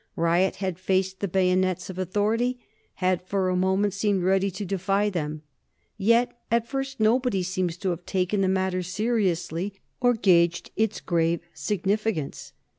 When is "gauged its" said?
10.15-11.01